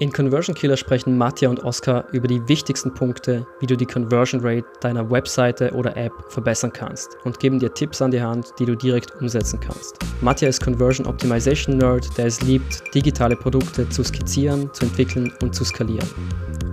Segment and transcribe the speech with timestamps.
[0.00, 4.40] In Conversion Killer sprechen Matja und Oskar über die wichtigsten Punkte, wie du die Conversion
[4.44, 8.64] Rate deiner Webseite oder App verbessern kannst und geben dir Tipps an die Hand, die
[8.64, 9.98] du direkt umsetzen kannst.
[10.20, 15.52] Matja ist Conversion Optimization Nerd, der es liebt, digitale Produkte zu skizzieren, zu entwickeln und
[15.52, 16.08] zu skalieren.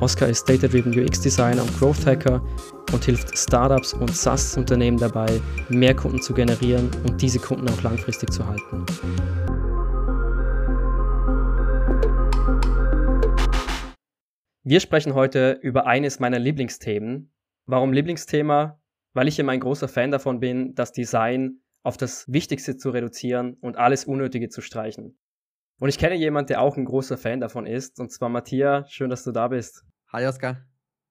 [0.01, 2.43] Oskar ist Data-Driven UX Designer und Growth Hacker
[2.93, 8.31] und hilft Startups und SaaS-Unternehmen dabei, mehr Kunden zu generieren und diese Kunden auch langfristig
[8.31, 8.85] zu halten.
[14.67, 17.31] Wir sprechen heute über eines meiner Lieblingsthemen.
[17.67, 18.81] Warum Lieblingsthema?
[19.13, 23.57] Weil ich immer ein großer Fan davon bin, das Design auf das Wichtigste zu reduzieren
[23.61, 25.19] und alles Unnötige zu streichen.
[25.79, 28.91] Und ich kenne jemanden, der auch ein großer Fan davon ist, und zwar Matthias.
[28.91, 29.85] Schön, dass du da bist.
[30.11, 30.65] Hi Oskar.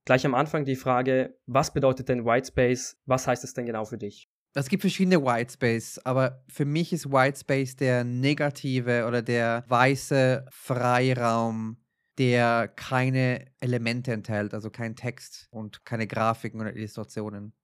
[0.05, 2.99] Gleich am Anfang die Frage, was bedeutet denn Whitespace?
[3.07, 4.29] Was heißt es denn genau für dich?
[4.55, 11.77] Es gibt verschiedene Whitespace, aber für mich ist Whitespace der negative oder der weiße Freiraum
[12.19, 17.55] der keine Elemente enthält, also kein Text und keine Grafiken oder Illustrationen,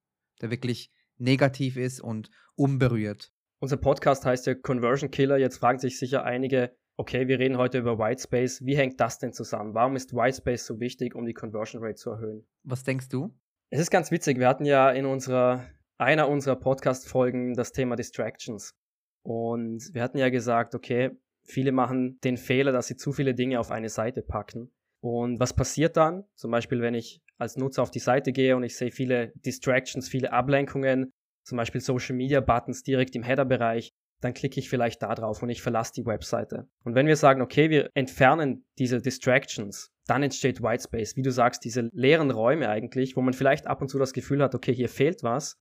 [0.41, 3.33] der wirklich negativ ist und unberührt.
[3.61, 5.37] Unser Podcast heißt ja Conversion Killer.
[5.37, 8.65] Jetzt fragen sich sicher einige, okay, wir reden heute über Whitespace.
[8.65, 9.75] Wie hängt das denn zusammen?
[9.75, 12.47] Warum ist Whitespace so wichtig, um die Conversion Rate zu erhöhen?
[12.62, 13.35] Was denkst du?
[13.70, 14.39] Es ist ganz witzig.
[14.39, 15.67] Wir hatten ja in unserer,
[15.98, 18.75] einer unserer Podcast-Folgen das Thema Distractions.
[19.23, 21.11] Und wir hatten ja gesagt, okay,
[21.44, 24.70] Viele machen den Fehler, dass sie zu viele Dinge auf eine Seite packen.
[25.00, 26.24] Und was passiert dann?
[26.34, 30.08] Zum Beispiel, wenn ich als Nutzer auf die Seite gehe und ich sehe viele Distractions,
[30.08, 35.14] viele Ablenkungen, zum Beispiel Social Media Buttons direkt im Header-Bereich, dann klicke ich vielleicht da
[35.14, 36.68] drauf und ich verlasse die Webseite.
[36.84, 41.64] Und wenn wir sagen, okay, wir entfernen diese Distractions, dann entsteht Whitespace, wie du sagst,
[41.64, 44.88] diese leeren Räume eigentlich, wo man vielleicht ab und zu das Gefühl hat, okay, hier
[44.88, 45.56] fehlt was.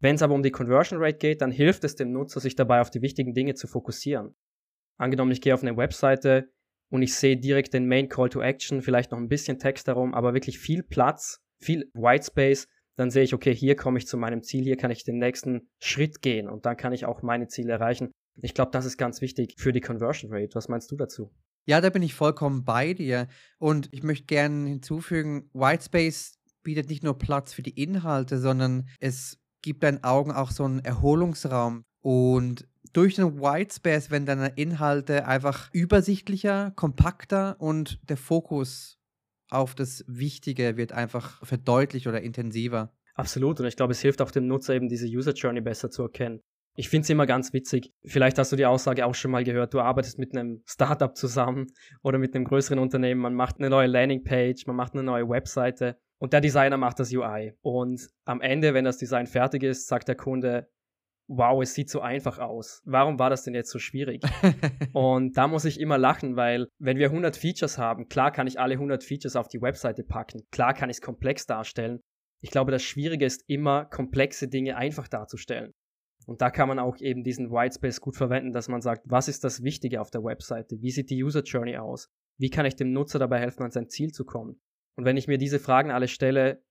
[0.00, 2.80] Wenn es aber um die Conversion Rate geht, dann hilft es dem Nutzer, sich dabei
[2.80, 4.36] auf die wichtigen Dinge zu fokussieren.
[4.96, 6.50] Angenommen, ich gehe auf eine Webseite
[6.90, 10.14] und ich sehe direkt den Main Call to Action, vielleicht noch ein bisschen Text darum,
[10.14, 14.16] aber wirklich viel Platz, viel White Space, dann sehe ich, okay, hier komme ich zu
[14.16, 17.48] meinem Ziel, hier kann ich den nächsten Schritt gehen und dann kann ich auch meine
[17.48, 18.10] Ziele erreichen.
[18.40, 20.54] Ich glaube, das ist ganz wichtig für die Conversion Rate.
[20.54, 21.32] Was meinst du dazu?
[21.66, 23.26] Ja, da bin ich vollkommen bei dir.
[23.58, 29.38] Und ich möchte gerne hinzufügen, Whitespace bietet nicht nur Platz für die Inhalte, sondern es
[29.62, 31.84] gibt deinen Augen auch so einen Erholungsraum.
[32.00, 38.98] Und durch den Whitespace werden deine Inhalte einfach übersichtlicher, kompakter und der Fokus
[39.50, 42.94] auf das Wichtige wird einfach verdeutlicht oder intensiver.
[43.14, 43.60] Absolut.
[43.60, 46.40] Und ich glaube, es hilft auch dem Nutzer eben diese User Journey besser zu erkennen.
[46.76, 47.92] Ich finde es immer ganz witzig.
[48.04, 49.74] Vielleicht hast du die Aussage auch schon mal gehört.
[49.74, 51.66] Du arbeitest mit einem Startup zusammen
[52.02, 53.20] oder mit einem größeren Unternehmen.
[53.20, 57.12] Man macht eine neue Landingpage, man macht eine neue Webseite und der Designer macht das
[57.12, 57.52] UI.
[57.60, 60.68] Und am Ende, wenn das Design fertig ist, sagt der Kunde,
[61.28, 62.82] wow, es sieht so einfach aus.
[62.84, 64.22] Warum war das denn jetzt so schwierig?
[64.92, 68.60] und da muss ich immer lachen, weil wenn wir 100 Features haben, klar kann ich
[68.60, 72.00] alle 100 Features auf die Webseite packen, klar kann ich es komplex darstellen.
[72.42, 75.72] Ich glaube, das Schwierige ist immer, komplexe Dinge einfach darzustellen.
[76.26, 79.44] Und da kann man auch eben diesen Whitespace gut verwenden, dass man sagt, was ist
[79.44, 80.76] das Wichtige auf der Webseite?
[80.80, 82.08] Wie sieht die User Journey aus?
[82.38, 84.60] Wie kann ich dem Nutzer dabei helfen, an sein Ziel zu kommen?
[84.96, 86.62] Und wenn ich mir diese Fragen alle stelle,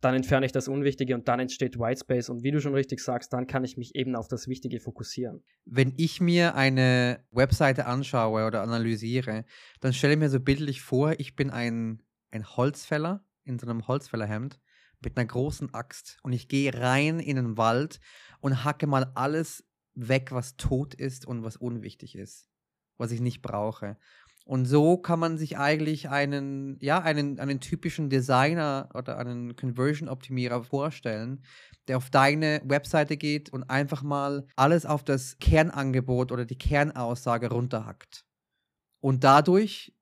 [0.00, 2.28] dann entferne ich das Unwichtige und dann entsteht Whitespace.
[2.28, 5.42] Und wie du schon richtig sagst, dann kann ich mich eben auf das Wichtige fokussieren.
[5.64, 9.44] Wenn ich mir eine Webseite anschaue oder analysiere,
[9.80, 13.88] dann stelle ich mir so bildlich vor, ich bin ein, ein Holzfäller in so einem
[13.88, 14.60] Holzfällerhemd
[15.00, 18.00] mit einer großen Axt und ich gehe rein in den Wald
[18.40, 19.64] und hacke mal alles
[19.94, 22.48] weg, was tot ist und was unwichtig ist,
[22.98, 23.96] was ich nicht brauche.
[24.48, 30.62] Und so kann man sich eigentlich einen, ja, einen, einen typischen Designer oder einen Conversion-Optimierer
[30.62, 31.44] vorstellen,
[31.86, 37.50] der auf deine Webseite geht und einfach mal alles auf das Kernangebot oder die Kernaussage
[37.50, 38.24] runterhackt.
[39.00, 39.92] Und dadurch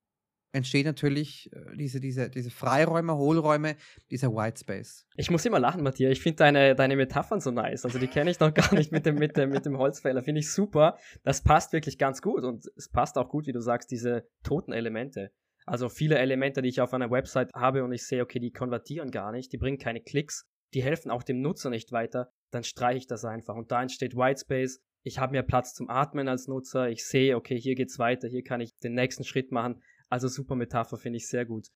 [0.57, 3.77] entstehen natürlich äh, diese, diese, diese Freiräume, Hohlräume,
[4.11, 5.07] dieser Whitespace.
[5.17, 6.13] Ich muss immer lachen, Matthias.
[6.13, 7.85] Ich finde deine, deine Metaphern so nice.
[7.85, 10.23] Also die kenne ich noch gar nicht mit dem, mit dem, mit dem Holzfäller.
[10.23, 10.99] Finde ich super.
[11.23, 12.43] Das passt wirklich ganz gut.
[12.45, 15.31] Und es passt auch gut, wie du sagst, diese toten Elemente.
[15.67, 19.11] Also viele Elemente, die ich auf einer Website habe und ich sehe, okay, die konvertieren
[19.11, 22.99] gar nicht, die bringen keine Klicks, die helfen auch dem Nutzer nicht weiter, dann streiche
[22.99, 23.57] ich das einfach.
[23.57, 24.81] Und da entsteht Whitespace.
[25.03, 26.89] Ich habe mehr Platz zum Atmen als Nutzer.
[26.89, 29.83] Ich sehe, okay, hier geht's weiter, hier kann ich den nächsten Schritt machen.
[30.11, 31.69] Also super Metapher, finde ich sehr gut.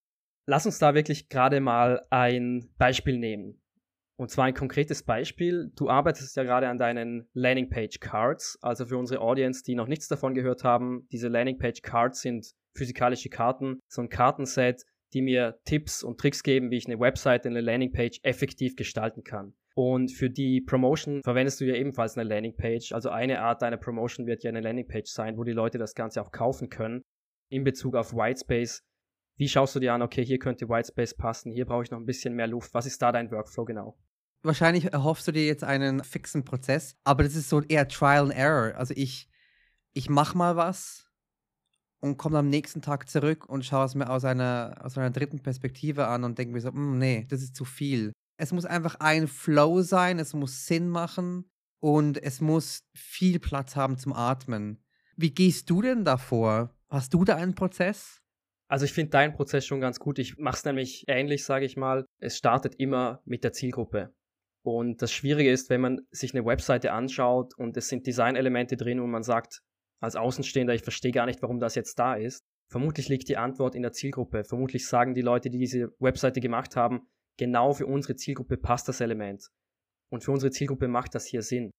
[0.47, 3.61] Lass uns da wirklich gerade mal ein Beispiel nehmen.
[4.17, 5.71] Und zwar ein konkretes Beispiel.
[5.75, 8.57] Du arbeitest ja gerade an deinen Landingpage Cards.
[8.61, 13.29] Also für unsere Audience, die noch nichts davon gehört haben, diese Landingpage Cards sind physikalische
[13.29, 14.83] Karten, so ein Kartenset,
[15.13, 19.53] die mir Tipps und Tricks geben, wie ich eine Website, eine Landingpage effektiv gestalten kann.
[19.75, 22.91] Und für die Promotion verwendest du ja ebenfalls eine Landingpage.
[22.91, 26.21] Also eine Art deiner Promotion wird ja eine Landingpage sein, wo die Leute das Ganze
[26.21, 27.01] auch kaufen können
[27.51, 28.83] in Bezug auf Whitespace,
[29.37, 32.05] Wie schaust du dir an, okay, hier könnte Whitespace passen, hier brauche ich noch ein
[32.05, 32.73] bisschen mehr Luft.
[32.73, 33.97] Was ist da dein Workflow genau?
[34.43, 38.33] Wahrscheinlich erhoffst du dir jetzt einen fixen Prozess, aber das ist so eher Trial and
[38.33, 38.75] Error.
[38.75, 39.29] Also ich,
[39.93, 41.11] ich mache mal was
[42.01, 45.39] und komme am nächsten Tag zurück und schaue es mir aus einer, aus einer dritten
[45.39, 48.11] Perspektive an und denke mir so, hm, nee, das ist zu viel.
[48.37, 51.49] Es muss einfach ein Flow sein, es muss Sinn machen
[51.79, 54.83] und es muss viel Platz haben zum Atmen.
[55.15, 56.75] Wie gehst du denn davor?
[56.91, 58.21] Hast du da einen Prozess?
[58.67, 60.19] Also ich finde deinen Prozess schon ganz gut.
[60.19, 62.05] Ich mache es nämlich ähnlich, sage ich mal.
[62.19, 64.13] Es startet immer mit der Zielgruppe.
[64.63, 68.99] Und das Schwierige ist, wenn man sich eine Webseite anschaut und es sind Designelemente drin
[68.99, 69.61] und man sagt
[70.01, 72.43] als Außenstehender, ich verstehe gar nicht, warum das jetzt da ist.
[72.69, 74.43] Vermutlich liegt die Antwort in der Zielgruppe.
[74.43, 77.07] Vermutlich sagen die Leute, die diese Webseite gemacht haben,
[77.37, 79.47] genau für unsere Zielgruppe passt das Element.
[80.09, 81.71] Und für unsere Zielgruppe macht das hier Sinn.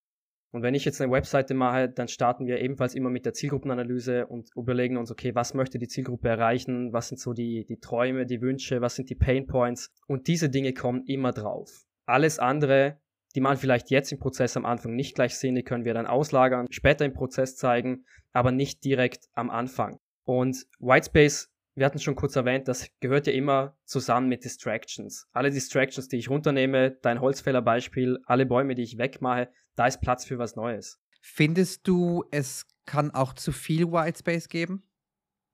[0.52, 4.26] Und wenn ich jetzt eine Webseite mache, dann starten wir ebenfalls immer mit der Zielgruppenanalyse
[4.26, 6.92] und überlegen uns, okay, was möchte die Zielgruppe erreichen?
[6.92, 8.82] Was sind so die, die Träume, die Wünsche?
[8.82, 9.90] Was sind die Pain Points?
[10.06, 11.86] Und diese Dinge kommen immer drauf.
[12.04, 13.00] Alles andere,
[13.34, 16.06] die man vielleicht jetzt im Prozess am Anfang nicht gleich sehen, die können wir dann
[16.06, 19.98] auslagern, später im Prozess zeigen, aber nicht direkt am Anfang.
[20.24, 25.28] Und Whitespace wir hatten schon kurz erwähnt, das gehört ja immer zusammen mit Distractions.
[25.32, 30.24] Alle Distractions, die ich runternehme, dein Holzfällerbeispiel, alle Bäume, die ich wegmache, da ist Platz
[30.24, 31.00] für was Neues.
[31.22, 34.82] Findest du, es kann auch zu viel Whitespace geben?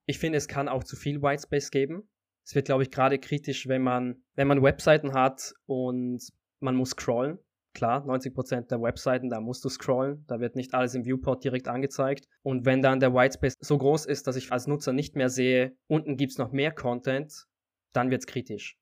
[0.05, 2.09] Ich finde, es kann auch zu viel Whitespace geben.
[2.43, 6.19] Es wird, glaube ich, gerade kritisch, wenn man, wenn man Webseiten hat und
[6.59, 7.37] man muss scrollen.
[7.73, 11.67] Klar, 90% der Webseiten, da musst du scrollen, da wird nicht alles im Viewport direkt
[11.67, 12.25] angezeigt.
[12.41, 15.75] Und wenn dann der Whitespace so groß ist, dass ich als Nutzer nicht mehr sehe,
[15.87, 17.45] unten gibt es noch mehr Content,
[17.93, 18.75] dann wird es kritisch.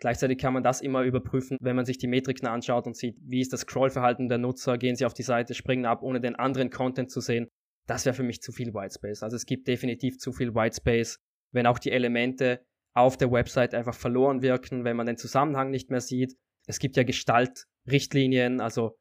[0.00, 3.40] Gleichzeitig kann man das immer überprüfen, wenn man sich die Metriken anschaut und sieht, wie
[3.40, 6.70] ist das Scrollverhalten der Nutzer, gehen sie auf die Seite, springen ab, ohne den anderen
[6.70, 7.48] Content zu sehen.
[7.86, 9.22] Das wäre für mich zu viel Whitespace.
[9.22, 11.18] Also es gibt definitiv zu viel Whitespace,
[11.52, 12.64] wenn auch die Elemente
[12.94, 16.34] auf der Website einfach verloren wirken, wenn man den Zusammenhang nicht mehr sieht.
[16.66, 18.96] Es gibt ja Gestalt Richtlinien, also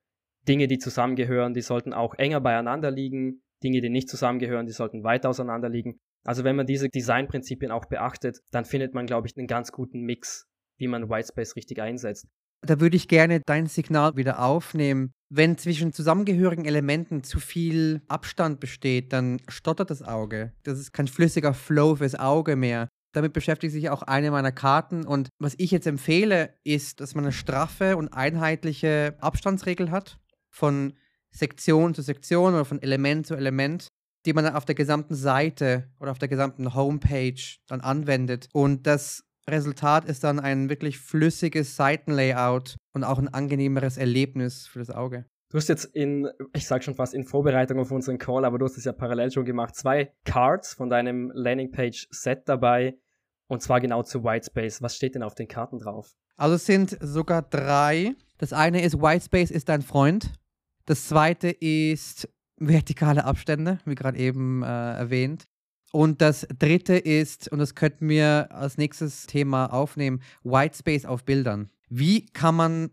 [0.47, 3.41] Dinge, die zusammengehören, die sollten auch enger beieinander liegen.
[3.63, 5.99] Dinge, die nicht zusammengehören, die sollten weit auseinander liegen.
[6.25, 10.01] Also wenn man diese Designprinzipien auch beachtet, dann findet man, glaube ich, einen ganz guten
[10.01, 10.45] Mix,
[10.77, 12.27] wie man Whitespace richtig einsetzt.
[12.61, 15.13] Da würde ich gerne dein Signal wieder aufnehmen.
[15.29, 20.53] Wenn zwischen zusammengehörigen Elementen zu viel Abstand besteht, dann stottert das Auge.
[20.63, 22.89] Das ist kein flüssiger Flow fürs Auge mehr.
[23.11, 25.05] Damit beschäftigt sich auch eine meiner Karten.
[25.05, 30.19] Und was ich jetzt empfehle, ist, dass man eine straffe und einheitliche Abstandsregel hat.
[30.51, 30.93] Von
[31.31, 33.87] Sektion zu Sektion oder von Element zu Element,
[34.25, 38.49] die man dann auf der gesamten Seite oder auf der gesamten Homepage dann anwendet.
[38.53, 44.79] Und das Resultat ist dann ein wirklich flüssiges Seitenlayout und auch ein angenehmeres Erlebnis für
[44.79, 45.25] das Auge.
[45.51, 48.65] Du hast jetzt in, ich sag schon fast in Vorbereitung auf unseren Call, aber du
[48.65, 52.99] hast es ja parallel schon gemacht, zwei Cards von deinem Landingpage-Set dabei
[53.47, 54.83] und zwar genau zu Whitespace.
[54.83, 56.15] Was steht denn auf den Karten drauf?
[56.37, 58.15] Also es sind sogar drei.
[58.37, 60.31] Das eine ist Whitespace ist dein Freund.
[60.85, 65.45] Das zweite ist vertikale Abstände, wie gerade eben äh, erwähnt.
[65.91, 71.71] Und das dritte ist, und das könnten wir als nächstes Thema aufnehmen, Whitespace auf Bildern.
[71.89, 72.91] Wie kann man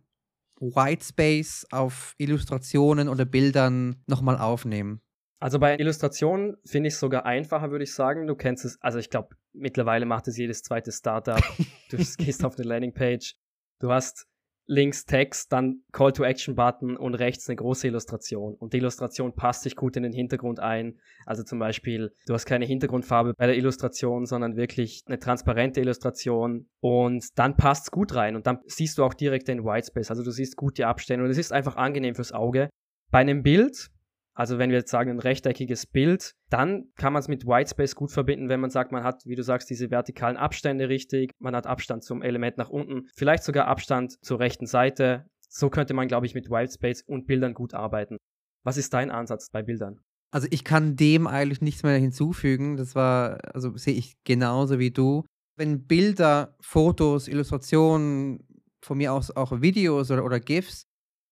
[0.60, 5.00] Whitespace auf Illustrationen oder Bildern nochmal aufnehmen?
[5.38, 8.26] Also bei Illustrationen finde ich es sogar einfacher, würde ich sagen.
[8.26, 11.42] Du kennst es, also ich glaube, mittlerweile macht es jedes zweite Startup.
[11.90, 13.34] du gehst auf eine Landingpage,
[13.80, 14.26] du hast
[14.66, 18.54] links Text, dann Call to Action Button und rechts eine große Illustration.
[18.54, 20.98] Und die Illustration passt sich gut in den Hintergrund ein.
[21.24, 26.68] Also zum Beispiel, du hast keine Hintergrundfarbe bei der Illustration, sondern wirklich eine transparente Illustration.
[26.80, 28.36] Und dann passt es gut rein.
[28.36, 30.10] Und dann siehst du auch direkt den Whitespace.
[30.10, 32.68] Also du siehst gut die Abstände und es ist einfach angenehm fürs Auge.
[33.10, 33.90] Bei einem Bild
[34.36, 38.12] also wenn wir jetzt sagen, ein rechteckiges Bild, dann kann man es mit Whitespace gut
[38.12, 41.66] verbinden, wenn man sagt, man hat, wie du sagst, diese vertikalen Abstände richtig, man hat
[41.66, 45.24] Abstand zum Element nach unten, vielleicht sogar Abstand zur rechten Seite.
[45.48, 48.18] So könnte man, glaube ich, mit Whitespace und Bildern gut arbeiten.
[48.62, 50.00] Was ist dein Ansatz bei Bildern?
[50.30, 52.76] Also ich kann dem eigentlich nichts mehr hinzufügen.
[52.76, 55.24] Das war, also sehe ich genauso wie du.
[55.56, 58.46] Wenn Bilder, Fotos, Illustrationen,
[58.82, 60.86] von mir aus auch Videos oder, oder GIFs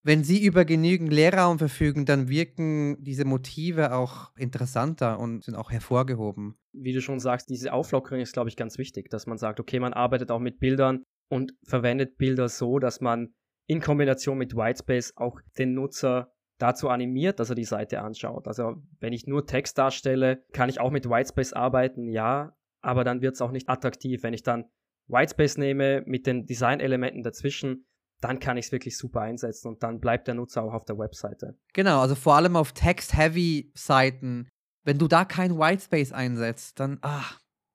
[0.05, 5.71] wenn sie über genügend Leerraum verfügen, dann wirken diese Motive auch interessanter und sind auch
[5.71, 6.59] hervorgehoben.
[6.73, 9.79] Wie du schon sagst, diese Auflockerung ist, glaube ich, ganz wichtig, dass man sagt, okay,
[9.79, 13.33] man arbeitet auch mit Bildern und verwendet Bilder so, dass man
[13.65, 18.47] in Kombination mit Whitespace auch den Nutzer dazu animiert, dass er die Seite anschaut.
[18.47, 23.23] Also wenn ich nur Text darstelle, kann ich auch mit Whitespace arbeiten, ja, aber dann
[23.23, 24.21] wird es auch nicht attraktiv.
[24.21, 24.65] Wenn ich dann
[25.07, 27.87] Whitespace nehme mit den Designelementen dazwischen,
[28.25, 30.97] dann kann ich es wirklich super einsetzen und dann bleibt der Nutzer auch auf der
[30.97, 31.55] Webseite.
[31.73, 34.49] Genau, also vor allem auf Text-Heavy-Seiten,
[34.83, 37.23] wenn du da kein Whitespace einsetzt, dann, ah,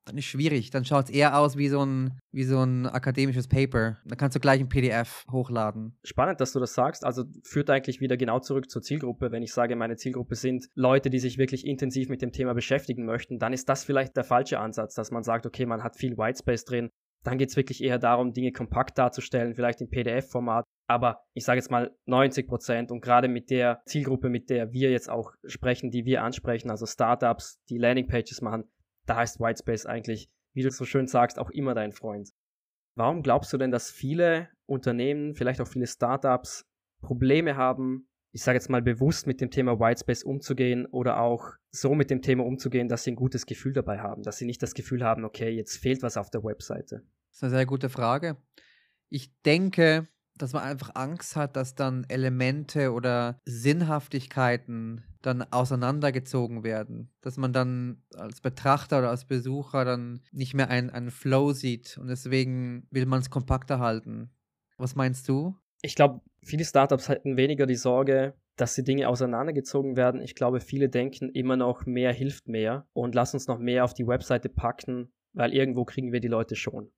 [0.03, 0.69] dann ist schwierig.
[0.69, 3.99] Dann schaut es eher aus wie so, ein, wie so ein akademisches Paper.
[4.03, 5.97] Dann kannst du gleich ein PDF hochladen.
[6.03, 7.05] Spannend, dass du das sagst.
[7.05, 9.31] Also führt eigentlich wieder genau zurück zur Zielgruppe.
[9.31, 13.05] Wenn ich sage, meine Zielgruppe sind Leute, die sich wirklich intensiv mit dem Thema beschäftigen
[13.05, 16.17] möchten, dann ist das vielleicht der falsche Ansatz, dass man sagt, okay, man hat viel
[16.17, 16.89] Whitespace drin.
[17.23, 20.65] Dann geht es wirklich eher darum, Dinge kompakt darzustellen, vielleicht im PDF-Format.
[20.87, 24.91] Aber ich sage jetzt mal 90 Prozent und gerade mit der Zielgruppe, mit der wir
[24.91, 28.65] jetzt auch sprechen, die wir ansprechen, also Startups, die Landingpages machen,
[29.05, 32.29] da ist Whitespace eigentlich, wie du so schön sagst, auch immer dein Freund.
[32.95, 36.65] Warum glaubst du denn, dass viele Unternehmen, vielleicht auch viele Startups,
[37.01, 41.93] Probleme haben, ich sage jetzt mal bewusst mit dem Thema Whitespace umzugehen oder auch so
[41.93, 44.73] mit dem Thema umzugehen, dass sie ein gutes Gefühl dabei haben, dass sie nicht das
[44.73, 47.03] Gefühl haben, okay, jetzt fehlt was auf der Webseite?
[47.29, 48.37] Das ist eine sehr gute Frage.
[49.09, 50.07] Ich denke,
[50.37, 57.11] dass man einfach Angst hat, dass dann Elemente oder Sinnhaftigkeiten dann auseinandergezogen werden.
[57.21, 61.97] Dass man dann als Betrachter oder als Besucher dann nicht mehr einen, einen Flow sieht
[61.97, 64.31] und deswegen will man es kompakter halten.
[64.77, 65.55] Was meinst du?
[65.81, 70.21] Ich glaube, viele Startups hätten weniger die Sorge, dass die Dinge auseinandergezogen werden.
[70.21, 73.93] Ich glaube, viele denken immer noch, mehr hilft mehr und lass uns noch mehr auf
[73.93, 76.91] die Webseite packen, weil irgendwo kriegen wir die Leute schon.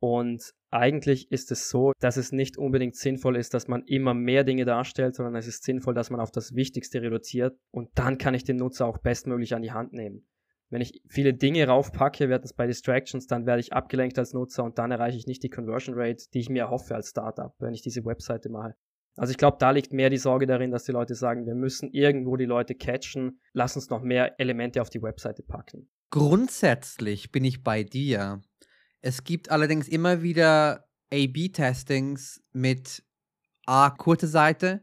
[0.00, 4.42] Und eigentlich ist es so, dass es nicht unbedingt sinnvoll ist, dass man immer mehr
[4.42, 8.34] Dinge darstellt, sondern es ist sinnvoll, dass man auf das Wichtigste reduziert und dann kann
[8.34, 10.26] ich den Nutzer auch bestmöglich an die Hand nehmen.
[10.72, 14.64] Wenn ich viele Dinge raufpacke, werden es bei Distractions, dann werde ich abgelenkt als Nutzer
[14.64, 17.74] und dann erreiche ich nicht die Conversion Rate, die ich mir erhoffe als Startup, wenn
[17.74, 18.74] ich diese Webseite mache.
[19.14, 21.90] Also ich glaube, da liegt mehr die Sorge darin, dass die Leute sagen, wir müssen
[21.92, 25.90] irgendwo die Leute catchen, lass uns noch mehr Elemente auf die Webseite packen.
[26.08, 28.40] Grundsätzlich bin ich bei dir.
[29.02, 33.04] Es gibt allerdings immer wieder A-B-Testings mit
[33.66, 34.82] A, kurze Seite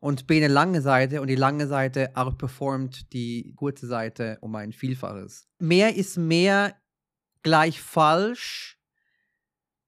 [0.00, 4.72] und B, eine lange Seite und die lange Seite outperformt die kurze Seite um ein
[4.72, 5.46] Vielfaches.
[5.58, 6.74] Mehr ist mehr
[7.42, 8.78] gleich falsch,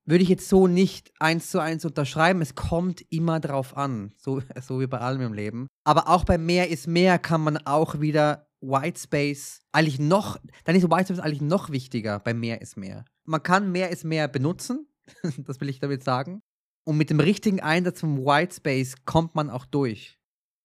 [0.04, 2.42] würde ich jetzt so nicht eins zu eins unterschreiben.
[2.42, 5.66] Es kommt immer drauf an, so, so wie bei allem im Leben.
[5.84, 10.84] Aber auch bei mehr ist mehr kann man auch wieder Whitespace eigentlich noch, dann ist
[10.84, 13.04] Whitespace eigentlich noch wichtiger bei mehr ist mehr.
[13.24, 14.86] Man kann mehr ist mehr benutzen,
[15.38, 16.42] das will ich damit sagen.
[16.84, 20.18] Und mit dem richtigen Einsatz vom Whitespace kommt man auch durch.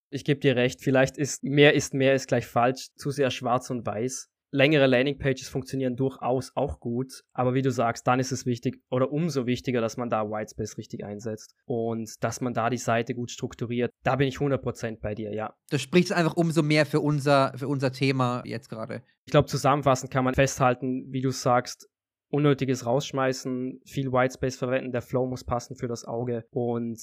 [0.09, 3.69] Ich gebe dir recht, vielleicht ist mehr ist mehr ist gleich falsch, zu sehr schwarz
[3.69, 8.45] und weiß längere Landingpages funktionieren durchaus auch gut, aber wie du sagst, dann ist es
[8.45, 12.77] wichtig oder umso wichtiger, dass man da Whitespace richtig einsetzt und dass man da die
[12.77, 13.91] Seite gut strukturiert.
[14.03, 15.53] Da bin ich 100% bei dir, ja.
[15.69, 19.03] Das spricht einfach umso mehr für unser, für unser Thema jetzt gerade.
[19.25, 21.89] Ich glaube, zusammenfassend kann man festhalten, wie du sagst,
[22.29, 26.99] unnötiges rausschmeißen, viel Whitespace verwenden, der Flow muss passen für das Auge und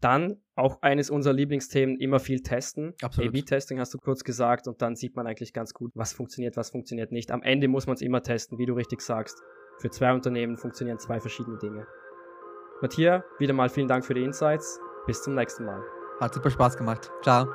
[0.00, 2.94] dann auch eines unserer Lieblingsthemen, immer viel testen.
[3.02, 6.70] A-B-Testing hast du kurz gesagt und dann sieht man eigentlich ganz gut, was funktioniert, was
[6.70, 7.30] funktioniert nicht.
[7.30, 9.40] Am Ende muss man es immer testen, wie du richtig sagst.
[9.78, 11.86] Für zwei Unternehmen funktionieren zwei verschiedene Dinge.
[12.82, 14.78] Matthias, wieder mal vielen Dank für die Insights.
[15.06, 15.82] Bis zum nächsten Mal.
[16.20, 17.10] Hat super Spaß gemacht.
[17.22, 17.46] Ciao.